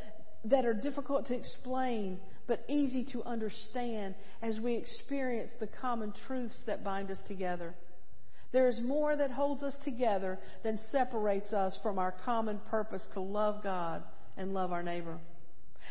that 0.45 0.65
are 0.67 0.75
difficult 0.75 1.27
to 1.29 1.35
explain, 1.35 2.21
but 2.47 2.65
easy 2.69 3.05
to 3.13 3.25
understand 3.25 4.15
as 4.43 4.61
we 4.61 4.75
experience 4.75 5.51
the 5.59 5.69
common 5.81 6.13
truths 6.27 6.55
that 6.67 6.85
bind 6.85 7.11
us 7.11 7.19
together. 7.27 7.75
There 8.53 8.69
is 8.69 8.81
more 8.81 9.17
that 9.17 9.31
holds 9.31 9.63
us 9.63 9.77
together 9.85 10.39
than 10.63 10.79
separates 10.93 11.53
us 11.53 11.79
from 11.83 11.99
our 11.99 12.15
common 12.25 12.61
purpose 12.71 13.03
to 13.15 13.21
love 13.21 13.63
God 13.63 14.03
and 14.37 14.53
love 14.53 14.73
our 14.73 14.83
neighbor. 14.83 15.19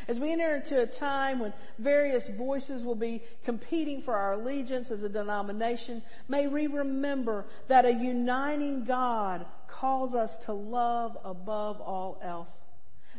As 0.08 0.20
we 0.20 0.32
enter 0.32 0.56
into 0.56 0.82
a 0.82 0.88
time 1.00 1.40
when 1.40 1.54
various 1.78 2.24
voices 2.38 2.84
will 2.84 2.96
be 2.96 3.24
competing 3.46 4.02
for 4.02 4.16
our 4.16 4.34
allegiance 4.34 4.90
as 4.92 5.04
a 5.04 5.10
denomination, 5.10 6.02
may 6.28 6.48
we 6.48 6.68
remember 6.68 7.46
that 7.68 7.86
a 7.86 7.92
uniting 7.92 8.86
God 8.86 9.46
calls 9.68 10.16
us 10.16 10.32
to 10.46 10.54
love 10.54 11.18
above 11.24 11.82
all 11.82 12.20
else. 12.24 12.50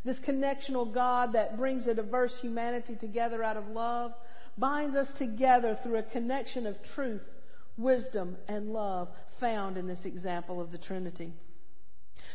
This 0.05 0.19
connectional 0.21 0.93
God 0.93 1.35
that 1.35 1.59
brings 1.59 1.87
a 1.87 1.95
diverse 1.95 2.33
humanity 2.41 2.97
together 2.97 3.45
out 3.45 3.57
of 3.57 3.69
love 3.69 4.13
binds 4.57 4.97
us 4.97 5.09
together 5.19 5.79
through 5.83 5.99
a 5.99 6.03
connection 6.03 6.67
of 6.67 6.77
truth, 6.95 7.23
wisdom, 7.77 8.37
and 8.49 8.73
love 8.73 9.09
found 9.39 9.77
in 9.77 9.87
this 9.87 10.05
example 10.05 10.61
of 10.61 10.73
the 10.73 10.79
Trinity. 10.79 11.33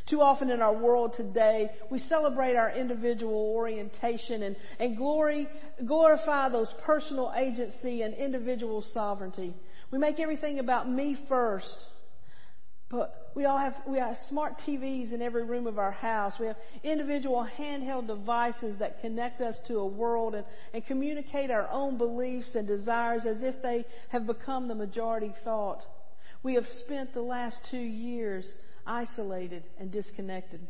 Too 0.08 0.22
often 0.22 0.52
in 0.52 0.62
our 0.62 0.74
world 0.74 1.14
today, 1.18 1.72
we 1.90 1.98
celebrate 1.98 2.56
our 2.56 2.72
individual 2.72 3.52
orientation 3.56 4.44
and, 4.44 4.56
and 4.80 4.96
glory, 4.96 5.48
glorify 5.84 6.50
those 6.50 6.72
personal 6.86 7.34
agency 7.36 8.04
and 8.04 8.14
individual 8.14 8.84
sovereignty. 8.94 9.56
We 9.92 9.98
make 9.98 10.20
everything 10.20 10.60
about 10.60 10.90
me 10.90 11.18
first. 11.28 11.76
But 12.90 13.32
we 13.36 13.46
all 13.46 13.58
have, 13.58 13.74
we 13.88 13.98
have 13.98 14.16
smart 14.30 14.54
TVs 14.66 15.12
in 15.12 15.24
every 15.24 15.44
room 15.44 15.66
of 15.66 15.80
our 15.80 15.92
house. 15.92 16.34
We 16.40 16.46
have 16.46 16.56
individual 16.84 17.48
handheld 17.58 18.06
devices 18.06 18.78
that 18.78 19.02
connect 19.02 19.42
us 19.42 19.56
to 19.68 19.80
a 19.80 19.88
world 19.88 20.36
and, 20.36 20.46
and 20.72 20.86
communicate 20.86 21.50
our 21.50 21.68
own 21.72 21.98
beliefs 21.98 22.52
and 22.54 22.68
desires 22.68 23.24
as 23.26 23.38
if 23.42 23.62
they 23.64 23.86
have 24.10 24.28
become 24.28 24.68
the 24.68 24.76
majority 24.76 25.34
thought. 25.44 25.82
We 26.44 26.54
have 26.54 26.66
spent 26.86 27.16
the 27.16 27.24
last 27.24 27.58
two 27.72 27.78
years 27.78 28.46
isolated 28.86 29.64
and 29.80 29.92
disconnected. 29.92 30.66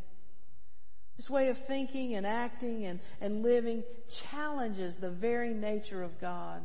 This 1.17 1.29
way 1.29 1.47
of 1.47 1.57
thinking 1.67 2.15
and 2.15 2.25
acting 2.25 2.85
and, 2.85 2.99
and 3.21 3.41
living 3.41 3.83
challenges 4.29 4.93
the 4.99 5.11
very 5.11 5.53
nature 5.53 6.03
of 6.03 6.11
God. 6.19 6.61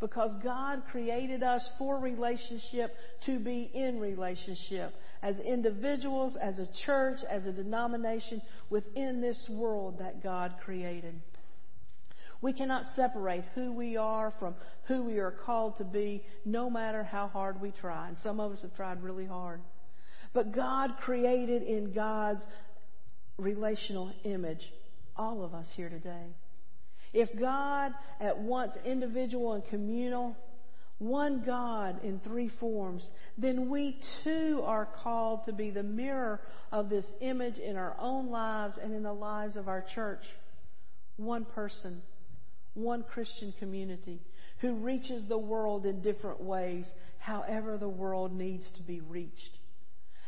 Because 0.00 0.32
God 0.42 0.82
created 0.90 1.42
us 1.42 1.66
for 1.78 1.98
relationship 1.98 2.94
to 3.26 3.38
be 3.38 3.70
in 3.72 3.98
relationship 3.98 4.92
as 5.22 5.38
individuals, 5.38 6.36
as 6.40 6.58
a 6.58 6.68
church, 6.84 7.18
as 7.30 7.46
a 7.46 7.52
denomination 7.52 8.42
within 8.68 9.22
this 9.22 9.38
world 9.48 10.00
that 10.00 10.22
God 10.22 10.52
created. 10.62 11.14
We 12.42 12.52
cannot 12.52 12.94
separate 12.94 13.44
who 13.54 13.72
we 13.72 13.96
are 13.96 14.34
from 14.38 14.54
who 14.86 15.02
we 15.02 15.18
are 15.18 15.30
called 15.30 15.78
to 15.78 15.84
be, 15.84 16.22
no 16.44 16.68
matter 16.68 17.02
how 17.02 17.28
hard 17.28 17.58
we 17.58 17.70
try. 17.70 18.08
And 18.08 18.18
some 18.22 18.38
of 18.38 18.52
us 18.52 18.60
have 18.60 18.76
tried 18.76 19.02
really 19.02 19.24
hard. 19.24 19.62
But 20.34 20.52
God 20.52 20.96
created 21.00 21.62
in 21.62 21.92
God's 21.92 22.42
relational 23.38 24.12
image 24.24 24.60
all 25.16 25.44
of 25.44 25.54
us 25.54 25.66
here 25.76 25.88
today. 25.88 26.26
If 27.12 27.28
God, 27.38 27.92
at 28.20 28.38
once 28.38 28.72
individual 28.84 29.52
and 29.52 29.64
communal, 29.66 30.36
one 30.98 31.44
God 31.46 32.04
in 32.04 32.18
three 32.20 32.50
forms, 32.58 33.08
then 33.38 33.70
we 33.70 34.00
too 34.24 34.62
are 34.64 34.88
called 35.02 35.44
to 35.44 35.52
be 35.52 35.70
the 35.70 35.84
mirror 35.84 36.40
of 36.72 36.88
this 36.88 37.04
image 37.20 37.58
in 37.58 37.76
our 37.76 37.94
own 38.00 38.30
lives 38.30 38.74
and 38.82 38.92
in 38.92 39.04
the 39.04 39.12
lives 39.12 39.54
of 39.54 39.68
our 39.68 39.84
church. 39.94 40.22
One 41.16 41.44
person, 41.44 42.02
one 42.74 43.04
Christian 43.04 43.54
community 43.60 44.20
who 44.60 44.74
reaches 44.74 45.22
the 45.28 45.38
world 45.38 45.86
in 45.86 46.02
different 46.02 46.42
ways, 46.42 46.86
however 47.18 47.78
the 47.78 47.88
world 47.88 48.32
needs 48.32 48.64
to 48.72 48.82
be 48.82 49.00
reached 49.00 49.58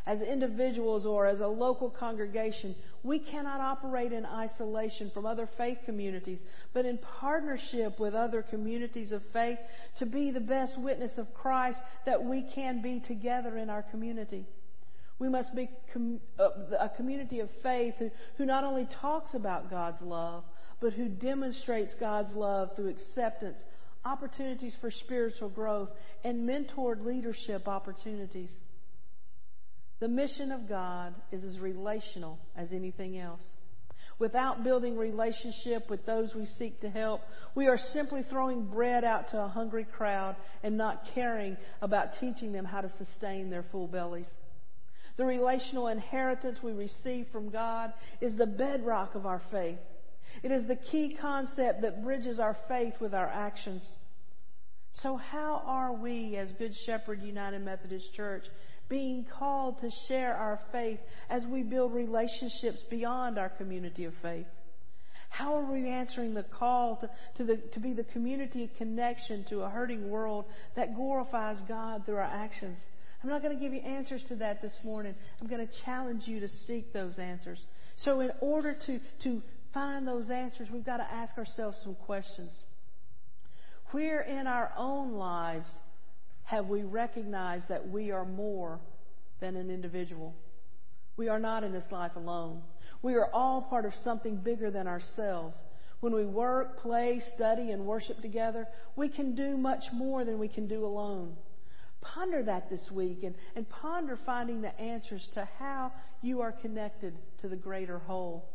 as 0.07 0.21
individuals 0.23 1.05
or 1.05 1.27
as 1.27 1.41
a 1.41 1.47
local 1.47 1.91
congregation, 1.91 2.77
we 3.03 3.19
cannot 3.19 3.61
operate 3.61 4.13
in 4.13 4.25
isolation 4.25 5.11
from 5.13 5.27
other 5.27 5.49
faith 5.59 5.79
communities, 5.85 6.39
but 6.73 6.87
in 6.87 6.99
partnership 7.21 7.99
with 7.99 8.15
other 8.15 8.43
communities 8.43 9.11
of 9.11 9.21
faith 9.33 9.59
to 9.99 10.07
be 10.07 10.31
the 10.31 10.41
best 10.41 10.81
witness 10.81 11.19
of 11.19 11.33
Christ 11.35 11.79
that 12.05 12.25
we 12.25 12.49
can 12.55 12.83
be 12.83 13.01
together 13.01 13.59
in 13.59 13.69
our 13.69 13.83
community. 13.83 14.47
We 15.19 15.29
must 15.29 15.55
be 15.57 15.71
uh, 16.39 16.49
a 16.79 16.91
community 16.97 17.41
of 17.41 17.49
faith 17.63 17.95
who, 17.99 18.11
who 18.37 18.45
not 18.45 18.65
only 18.65 18.87
talks 19.01 19.35
about 19.35 19.71
God's 19.71 20.03
love, 20.03 20.45
but 20.81 20.93
who 20.93 21.09
demonstrates 21.09 21.95
God's 21.99 22.33
love 22.35 22.77
through 22.77 22.91
acceptance, 22.91 23.59
opportunities 24.05 24.75
for 24.81 24.91
spiritual 24.91 25.49
growth, 25.49 25.89
and 26.23 26.49
mentored 26.49 27.05
leadership 27.05 27.67
opportunities. 27.67 28.51
The 29.99 30.09
mission 30.09 30.53
of 30.53 30.69
God 30.69 31.15
is 31.33 31.43
as 31.45 31.59
relational 31.59 32.39
as 32.55 32.73
anything 32.73 33.19
else. 33.19 33.43
Without 34.19 34.65
building 34.65 34.97
relationship 34.97 35.91
with 35.91 36.05
those 36.07 36.35
we 36.35 36.47
seek 36.59 36.81
to 36.81 36.89
help, 36.89 37.21
we 37.55 37.67
are 37.67 37.79
simply 37.93 38.23
throwing 38.23 38.67
bread 38.67 39.05
out 39.05 39.29
to 39.31 39.39
a 39.39 39.49
hungry 39.49 39.85
crowd 39.85 40.37
and 40.63 40.77
not 40.77 41.03
caring 41.15 41.57
about 41.83 42.19
teaching 42.19 42.53
them 42.53 42.65
how 42.65 42.81
to 42.81 42.91
sustain 42.97 43.51
their 43.51 43.65
full 43.71 43.87
bellies. 43.87 44.27
The 45.17 45.25
relational 45.25 45.89
inheritance 45.89 46.59
we 46.63 46.73
receive 46.73 47.27
from 47.33 47.51
God 47.51 47.93
is 48.21 48.37
the 48.37 48.47
bedrock 48.47 49.15
of 49.15 49.27
our 49.27 49.43
faith. 49.51 49.79
It 50.43 50.51
is 50.51 50.67
the 50.67 50.77
key 50.77 51.17
concept 51.21 51.83
that 51.83 52.03
bridges 52.03 52.39
our 52.39 52.57
faith 52.69 52.95
with 53.01 53.15
our 53.15 53.29
actions. 53.29 53.83
So 55.03 55.17
how 55.17 55.63
are 55.67 55.93
we 55.93 56.37
as 56.37 56.53
Good 56.53 56.75
Shepherd 56.87 57.23
United 57.23 57.63
Methodist 57.63 58.15
Church 58.15 58.45
being 58.89 59.27
called 59.39 59.81
to 59.81 59.91
share 60.09 60.35
our 60.35 60.61
faith 60.73 61.01
as 61.29 61.45
we 61.47 61.63
build 61.63 61.93
relationships 61.93 62.83
beyond 62.91 63.39
our 63.39 63.49
community 63.49 64.05
of 64.05 64.15
faith? 64.23 64.47
How 65.29 65.57
are 65.57 65.71
we 65.71 65.91
answering 65.91 66.35
the 66.35 66.45
call 66.45 66.97
to, 66.97 67.11
to, 67.37 67.45
the, 67.45 67.57
to 67.73 67.81
be 67.81 67.93
the 67.93 68.05
community 68.05 68.65
of 68.65 68.71
connection 68.79 69.45
to 69.51 69.63
a 69.63 69.69
hurting 69.69 70.09
world 70.09 70.47
that 70.77 70.95
glorifies 70.95 71.59
God 71.69 72.07
through 72.07 72.17
our 72.17 72.23
actions? 72.23 72.79
I'm 73.23 73.29
not 73.29 73.43
going 73.43 73.57
to 73.57 73.61
give 73.61 73.73
you 73.73 73.81
answers 73.81 74.23
to 74.29 74.37
that 74.37 74.63
this 74.63 74.79
morning. 74.85 75.15
I'm 75.41 75.49
going 75.49 75.67
to 75.67 75.73
challenge 75.85 76.23
you 76.27 76.41
to 76.41 76.49
seek 76.67 76.93
those 76.93 77.19
answers. 77.19 77.59
So, 77.97 78.21
in 78.21 78.31
order 78.41 78.77
to, 78.87 79.01
to 79.25 79.43
find 79.75 80.07
those 80.07 80.31
answers, 80.31 80.69
we've 80.73 80.85
got 80.85 80.99
to 80.99 81.13
ask 81.13 81.37
ourselves 81.37 81.79
some 81.83 81.97
questions. 82.07 82.53
Where 83.91 84.21
in 84.21 84.47
our 84.47 84.73
own 84.77 85.13
lives 85.13 85.69
have 86.47 86.67
we 86.67 86.83
recognized 86.83 87.65
that 87.69 87.89
we 87.89 88.11
are 88.11 88.25
more 88.25 88.81
than 89.41 89.57
an 89.57 89.69
individual. 89.69 90.35
We 91.17 91.29
are 91.29 91.41
not 91.41 91.65
in 91.65 91.73
this 91.73 91.91
life 91.91 92.13
alone. 92.17 92.63
We 93.03 93.15
are 93.15 93.29
all 93.33 93.63
part 93.63 93.85
of 93.85 93.93
something 94.05 94.37
bigger 94.37 94.71
than 94.71 94.87
ourselves. 94.87 95.57
When 96.01 96.15
we 96.15 96.25
work, 96.25 96.81
play, 96.81 97.21
study, 97.35 97.73
and 97.73 97.85
worship 97.85 98.21
together, 98.23 98.69
we 98.95 99.09
can 99.09 99.35
do 99.35 99.57
much 99.57 99.85
more 99.93 100.25
than 100.25 100.39
we 100.39 100.49
can 100.49 100.69
do 100.69 100.85
alone. 100.85 101.37
Ponder 102.01 102.45
that 102.45 102.71
this 102.71 102.91
week 102.93 103.25
and, 103.25 103.35
and 103.57 103.69
ponder 103.69 104.19
finding 104.25 104.61
the 104.61 104.79
answers 104.81 105.27
to 105.35 105.49
how 105.59 105.91
you 106.23 106.43
are 106.43 106.53
connected 106.53 107.15
to 107.41 107.49
the 107.49 107.57
greater 107.57 107.99
whole. 107.99 108.49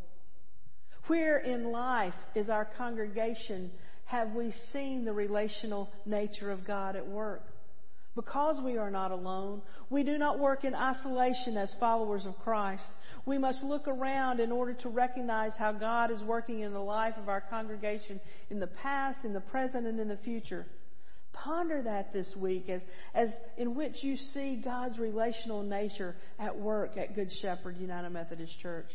Where 1.08 1.39
in 1.39 1.71
life 1.71 2.13
is 2.36 2.49
our 2.49 2.69
congregation 2.77 3.71
have 4.06 4.32
we 4.32 4.54
seen 4.71 5.04
the 5.04 5.13
relational 5.13 5.89
nature 6.06 6.51
of 6.51 6.65
God 6.65 6.95
at 6.95 7.06
work? 7.06 7.43
Because 8.15 8.62
we 8.62 8.78
are 8.78 8.91
not 8.91 9.12
alone, 9.12 9.62
we 9.89 10.04
do 10.04 10.17
not 10.17 10.38
work 10.38 10.65
in 10.65 10.76
isolation 10.76 11.56
as 11.56 11.74
followers 11.80 12.26
of 12.26 12.38
Christ. 12.39 12.84
We 13.26 13.38
must 13.38 13.63
look 13.63 13.88
around 13.88 14.41
in 14.41 14.52
order 14.52 14.74
to 14.74 14.89
recognize 14.89 15.54
how 15.58 15.71
God 15.71 16.12
is 16.12 16.21
working 16.24 16.60
in 16.60 16.74
the 16.74 16.80
life 16.80 17.13
of 17.17 17.30
our 17.30 17.39
congregation 17.39 18.19
in 18.50 18.60
the 18.60 18.67
past, 18.67 19.24
in 19.24 19.32
the 19.32 19.39
present, 19.39 19.88
and 19.88 19.97
in 19.97 20.10
the 20.10 20.17
future. 20.17 20.65
Ponder 21.32 21.82
that 21.84 22.12
this 22.12 22.36
week 22.36 22.67
as, 22.67 22.82
as 23.15 23.30
in 23.58 23.76
which 23.76 24.04
you 24.04 24.17
see 24.17 24.62
God's 24.62 25.00
relational 25.00 25.63
nature 25.63 26.17
at 26.38 26.58
work 26.58 26.97
at 26.97 27.15
Good 27.15 27.30
Shepherd 27.41 27.78
United 27.78 28.10
Methodist 28.10 28.60
Church. 28.62 28.89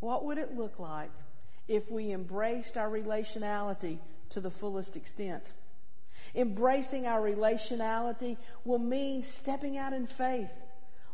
What 0.00 0.24
would 0.24 0.38
it 0.38 0.52
look 0.52 0.78
like 0.78 1.10
if 1.68 1.82
we 1.90 2.12
embraced 2.12 2.76
our 2.76 2.88
relationality 2.88 3.98
to 4.30 4.40
the 4.40 4.50
fullest 4.52 4.96
extent? 4.96 5.42
Embracing 6.36 7.06
our 7.06 7.20
relationality 7.20 8.36
will 8.64 8.78
mean 8.78 9.24
stepping 9.42 9.78
out 9.78 9.94
in 9.94 10.06
faith, 10.18 10.50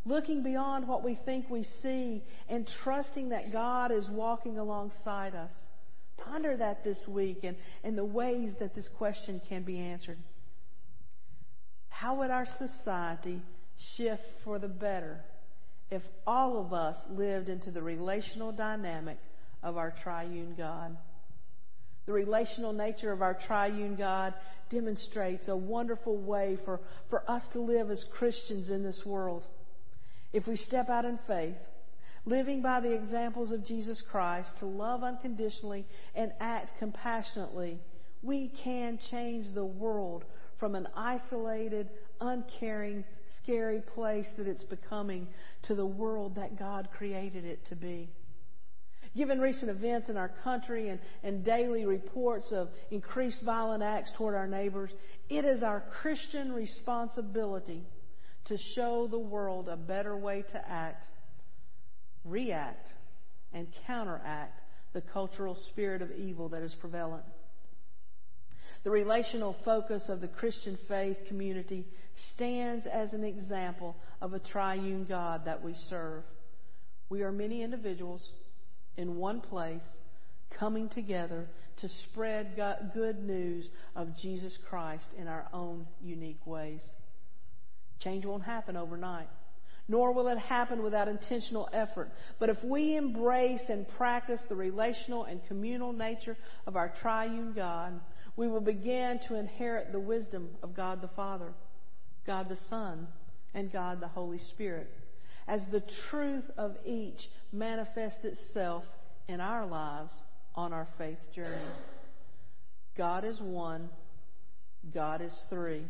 looking 0.04 0.42
beyond 0.42 0.88
what 0.88 1.04
we 1.04 1.16
think 1.24 1.48
we 1.48 1.64
see, 1.80 2.24
and 2.48 2.68
trusting 2.82 3.28
that 3.28 3.52
God 3.52 3.92
is 3.92 4.08
walking 4.10 4.58
alongside 4.58 5.36
us. 5.36 5.52
Ponder 6.16 6.56
that 6.56 6.82
this 6.82 6.98
week 7.06 7.44
and, 7.44 7.56
and 7.84 7.96
the 7.96 8.04
ways 8.04 8.52
that 8.58 8.74
this 8.74 8.88
question 8.98 9.40
can 9.48 9.62
be 9.62 9.78
answered. 9.78 10.18
How 11.88 12.16
would 12.16 12.30
our 12.30 12.46
society 12.58 13.40
shift 13.96 14.24
for 14.44 14.58
the 14.58 14.68
better 14.68 15.20
if 15.90 16.02
all 16.26 16.64
of 16.64 16.72
us 16.72 16.96
lived 17.10 17.48
into 17.48 17.70
the 17.70 17.82
relational 17.82 18.50
dynamic 18.50 19.18
of 19.62 19.76
our 19.76 19.94
triune 20.02 20.54
God? 20.56 20.96
The 22.06 22.12
relational 22.12 22.72
nature 22.72 23.12
of 23.12 23.22
our 23.22 23.34
triune 23.46 23.96
God 23.96 24.34
demonstrates 24.70 25.48
a 25.48 25.56
wonderful 25.56 26.16
way 26.16 26.58
for, 26.64 26.80
for 27.10 27.30
us 27.30 27.42
to 27.52 27.60
live 27.60 27.90
as 27.90 28.04
Christians 28.16 28.70
in 28.70 28.82
this 28.82 29.02
world. 29.04 29.44
If 30.32 30.46
we 30.46 30.56
step 30.56 30.88
out 30.88 31.04
in 31.04 31.18
faith, 31.28 31.56
living 32.24 32.62
by 32.62 32.80
the 32.80 32.92
examples 32.92 33.52
of 33.52 33.64
Jesus 33.64 34.02
Christ 34.10 34.48
to 34.58 34.66
love 34.66 35.02
unconditionally 35.02 35.86
and 36.14 36.32
act 36.40 36.78
compassionately, 36.78 37.78
we 38.22 38.52
can 38.64 38.98
change 39.10 39.54
the 39.54 39.64
world 39.64 40.24
from 40.58 40.74
an 40.74 40.88
isolated, 40.96 41.90
uncaring, 42.20 43.04
scary 43.42 43.82
place 43.94 44.26
that 44.38 44.46
it's 44.46 44.64
becoming 44.64 45.26
to 45.64 45.74
the 45.74 45.86
world 45.86 46.36
that 46.36 46.58
God 46.58 46.88
created 46.96 47.44
it 47.44 47.64
to 47.66 47.76
be. 47.76 48.08
Given 49.14 49.40
recent 49.40 49.70
events 49.70 50.08
in 50.08 50.16
our 50.16 50.30
country 50.42 50.88
and, 50.88 50.98
and 51.22 51.44
daily 51.44 51.84
reports 51.84 52.46
of 52.50 52.68
increased 52.90 53.42
violent 53.44 53.82
acts 53.82 54.12
toward 54.16 54.34
our 54.34 54.46
neighbors, 54.46 54.90
it 55.28 55.44
is 55.44 55.62
our 55.62 55.84
Christian 56.00 56.52
responsibility 56.52 57.84
to 58.46 58.56
show 58.74 59.06
the 59.10 59.18
world 59.18 59.68
a 59.68 59.76
better 59.76 60.16
way 60.16 60.44
to 60.52 60.68
act, 60.70 61.06
react, 62.24 62.88
and 63.52 63.66
counteract 63.86 64.58
the 64.94 65.02
cultural 65.02 65.56
spirit 65.70 66.00
of 66.00 66.10
evil 66.12 66.48
that 66.48 66.62
is 66.62 66.74
prevalent. 66.80 67.24
The 68.84 68.90
relational 68.90 69.56
focus 69.64 70.02
of 70.08 70.20
the 70.20 70.28
Christian 70.28 70.78
faith 70.88 71.18
community 71.28 71.86
stands 72.34 72.86
as 72.86 73.12
an 73.12 73.24
example 73.24 73.96
of 74.20 74.32
a 74.32 74.38
triune 74.38 75.04
God 75.04 75.44
that 75.44 75.62
we 75.62 75.74
serve. 75.88 76.24
We 77.08 77.22
are 77.22 77.30
many 77.30 77.62
individuals 77.62 78.22
in 78.96 79.16
one 79.16 79.40
place, 79.40 79.82
coming 80.58 80.88
together 80.88 81.48
to 81.80 81.88
spread 82.10 82.60
good 82.94 83.22
news 83.22 83.68
of 83.96 84.16
Jesus 84.20 84.56
Christ 84.68 85.06
in 85.18 85.26
our 85.26 85.46
own 85.52 85.86
unique 86.02 86.46
ways. 86.46 86.80
Change 88.00 88.24
won't 88.26 88.42
happen 88.42 88.76
overnight, 88.76 89.28
nor 89.88 90.12
will 90.12 90.28
it 90.28 90.38
happen 90.38 90.82
without 90.82 91.08
intentional 91.08 91.68
effort. 91.72 92.10
But 92.38 92.50
if 92.50 92.62
we 92.62 92.96
embrace 92.96 93.62
and 93.68 93.86
practice 93.96 94.40
the 94.48 94.54
relational 94.54 95.24
and 95.24 95.40
communal 95.48 95.92
nature 95.92 96.36
of 96.66 96.76
our 96.76 96.92
triune 97.00 97.52
God, 97.54 97.98
we 98.36 98.48
will 98.48 98.60
begin 98.60 99.20
to 99.28 99.36
inherit 99.36 99.92
the 99.92 100.00
wisdom 100.00 100.50
of 100.62 100.74
God 100.74 101.00
the 101.00 101.10
Father, 101.16 101.52
God 102.26 102.48
the 102.48 102.58
Son, 102.68 103.06
and 103.54 103.72
God 103.72 104.00
the 104.00 104.08
Holy 104.08 104.40
Spirit 104.50 104.88
as 105.46 105.60
the 105.70 105.82
truth 106.10 106.44
of 106.56 106.76
each 106.84 107.20
manifests 107.52 108.24
itself 108.24 108.84
in 109.28 109.40
our 109.40 109.66
lives 109.66 110.12
on 110.54 110.72
our 110.72 110.88
faith 110.98 111.18
journey. 111.34 111.56
God 112.96 113.24
is 113.24 113.40
one. 113.40 113.88
God 114.92 115.20
is 115.22 115.32
three. 115.48 115.84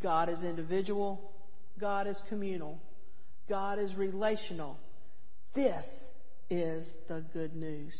God 0.00 0.28
is 0.28 0.42
individual. 0.42 1.32
God 1.80 2.06
is 2.06 2.16
communal. 2.28 2.78
God 3.48 3.78
is 3.78 3.94
relational. 3.94 4.78
This 5.54 5.84
is 6.50 6.86
the 7.08 7.24
good 7.32 7.54
news. 7.56 7.94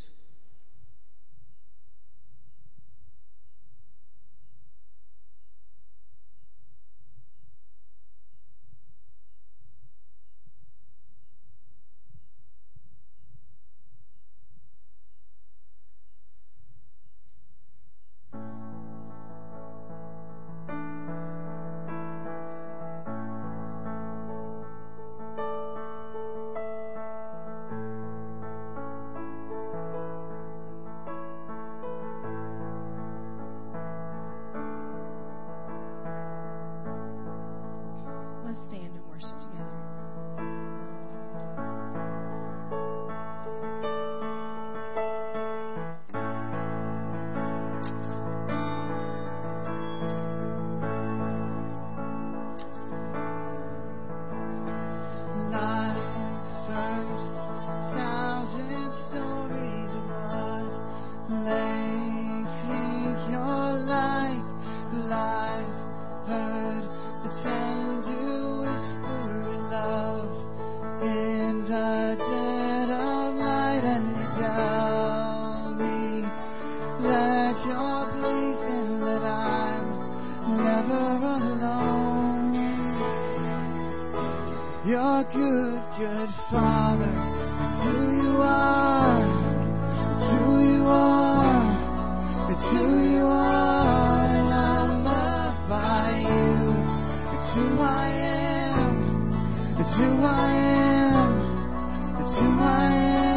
Who 102.16 102.42
you 102.42 102.48
are. 102.60 103.31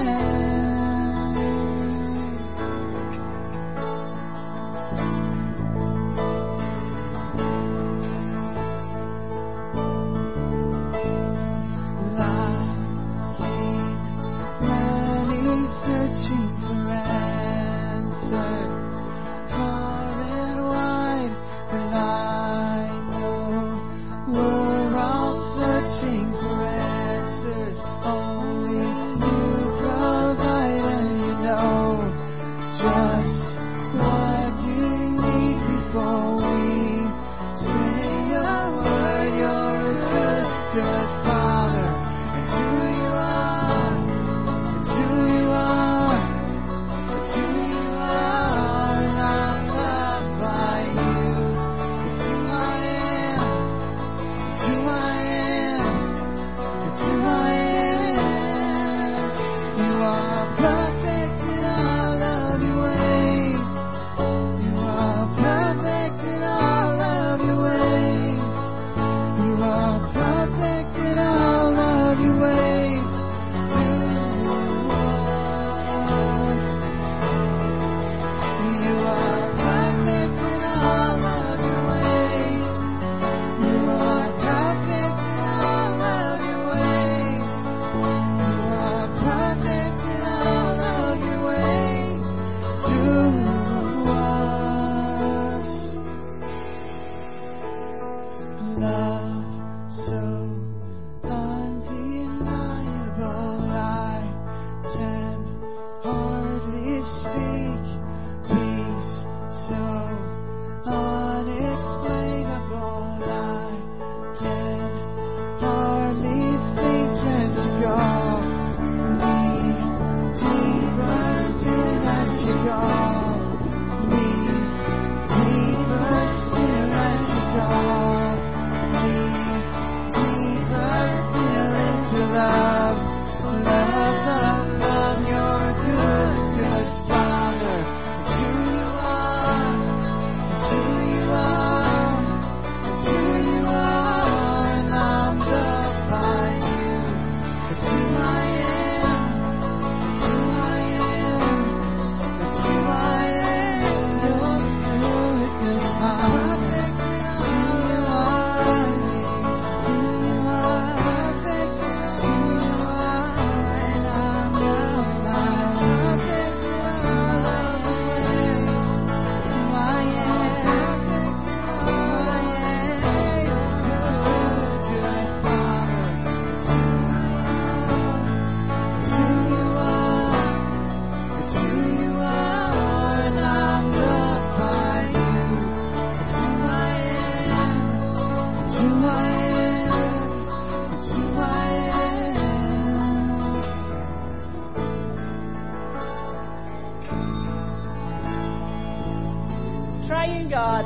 Triune 200.07 200.49
God, 200.49 200.85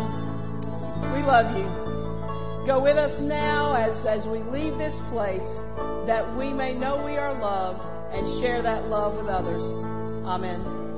we 1.13 1.21
love 1.23 1.57
you. 1.57 1.67
Go 2.65 2.81
with 2.81 2.97
us 2.97 3.19
now 3.21 3.73
as, 3.73 4.05
as 4.05 4.25
we 4.27 4.39
leave 4.43 4.77
this 4.77 4.95
place 5.11 5.47
that 6.07 6.25
we 6.37 6.53
may 6.53 6.73
know 6.73 7.03
we 7.03 7.17
are 7.17 7.39
loved 7.39 7.81
and 8.13 8.41
share 8.41 8.61
that 8.61 8.85
love 8.85 9.15
with 9.15 9.27
others. 9.27 9.63
Amen. 10.25 10.88